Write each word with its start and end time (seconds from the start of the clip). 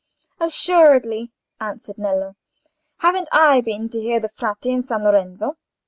"Assuredly," 0.39 1.31
answered 1.59 1.99
Nello. 1.99 2.35
"Haven't 3.01 3.29
I 3.31 3.61
been 3.63 3.87
to 3.89 4.01
hear 4.01 4.19
the 4.19 4.29
Frate 4.29 4.65
in 4.65 4.81
San 4.81 5.03
Lorenzo? 5.03 5.57